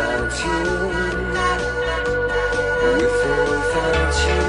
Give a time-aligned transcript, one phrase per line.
[0.00, 0.60] without you,
[2.82, 4.39] with or without you.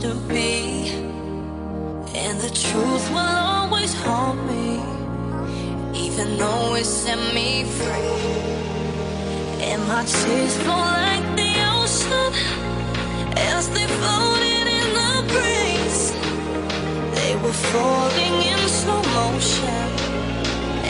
[0.00, 0.92] To be.
[2.14, 4.80] And the truth will always haunt me,
[5.94, 8.18] even though it set me free.
[9.68, 12.32] And my tears flow like the ocean
[13.52, 16.12] as they floated in the breeze.
[17.18, 19.82] They were falling in slow motion,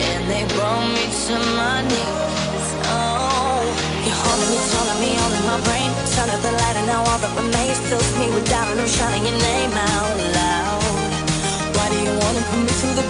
[0.07, 2.67] and they brought me to my knees.
[2.93, 3.61] Oh,
[4.05, 5.18] you're holding me, telling me
[5.49, 5.89] my brain.
[6.13, 8.91] Turn up the light, and now all that remains fills me with doubt, and I'm
[8.97, 10.83] shouting your name out loud.
[11.75, 13.08] Why do you wanna put me through the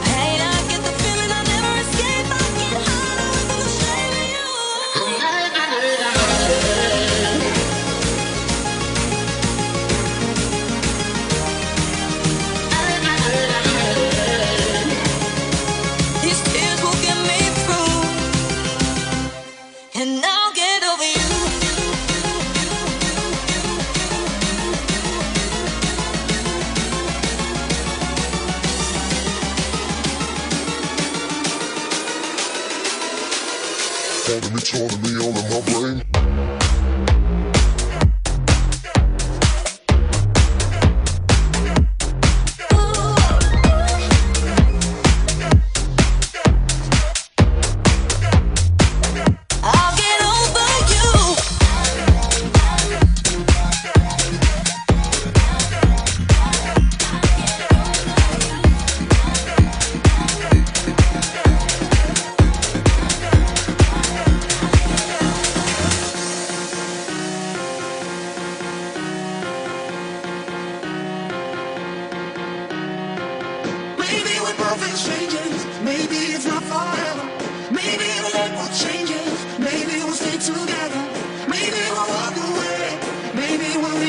[34.72, 36.09] Me, telling me all in my brain.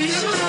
[0.00, 0.39] Thank you.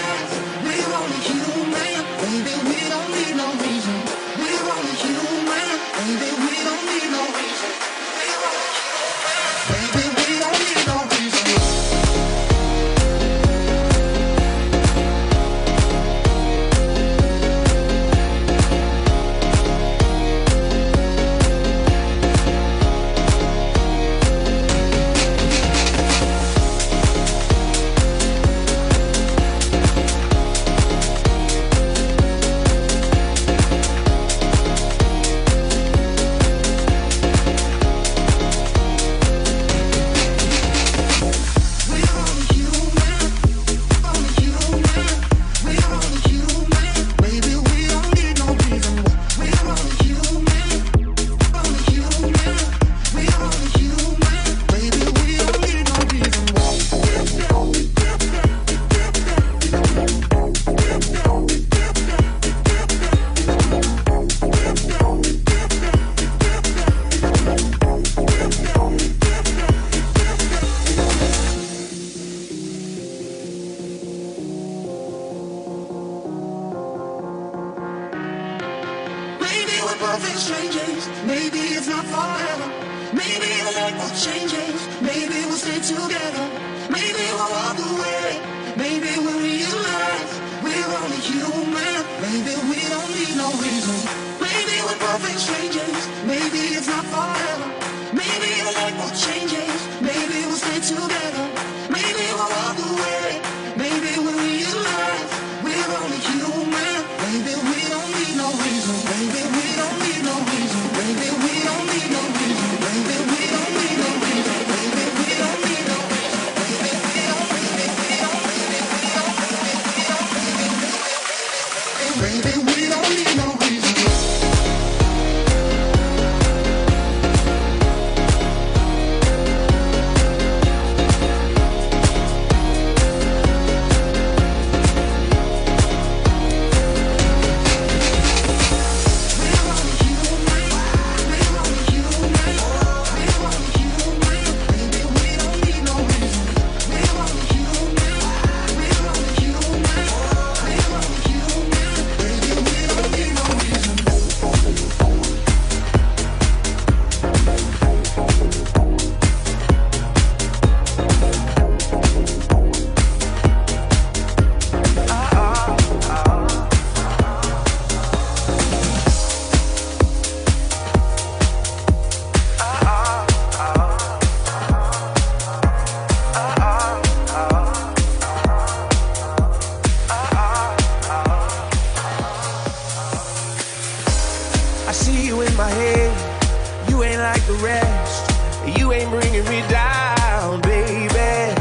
[188.91, 191.56] Ain't bringing me down, baby.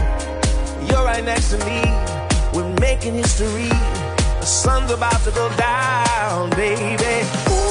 [0.89, 1.81] You're right next to me.
[2.53, 3.69] We're making history.
[4.41, 7.27] The sun's about to go down, baby.
[7.51, 7.70] Ooh.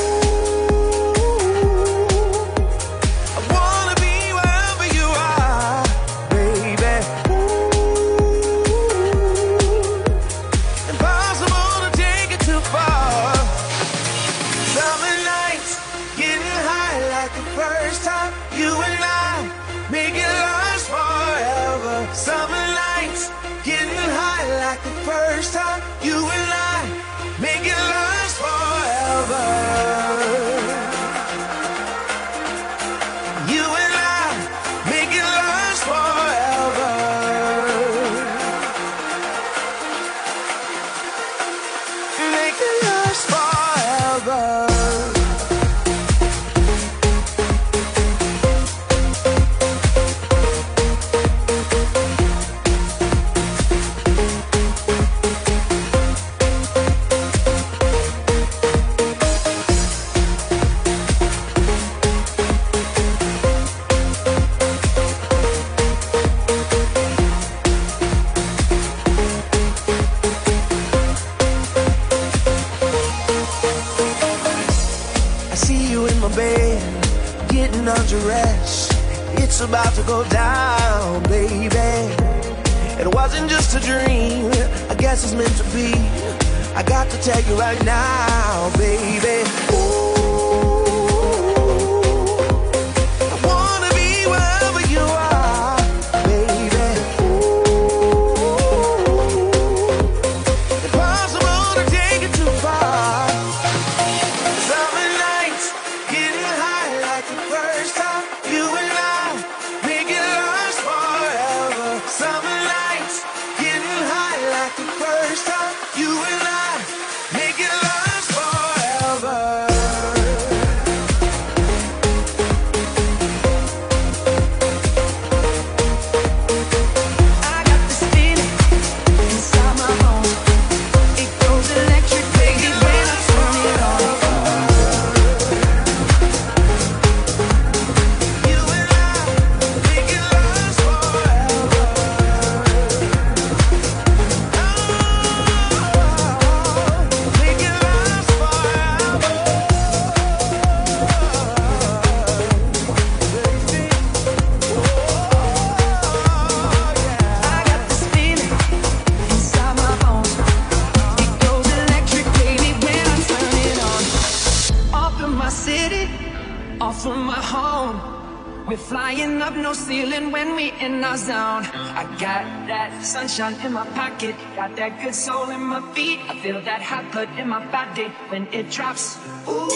[170.80, 171.64] In our zone.
[172.00, 176.20] I got that sunshine in my pocket, got that good soul in my feet.
[176.30, 179.18] I feel that hot blood in my body when it drops.
[179.48, 179.68] Ooh,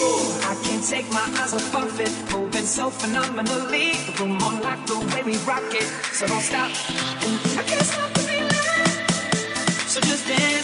[0.50, 3.92] I can't take my eyes off of it, moving so phenomenally.
[4.06, 6.70] The room on like the way we rock it, so don't stop.
[7.24, 8.50] And I can't stop the feeling.
[9.86, 10.63] So just dance,